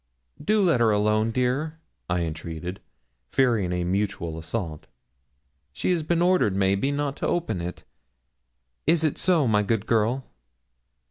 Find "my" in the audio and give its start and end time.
9.47-9.61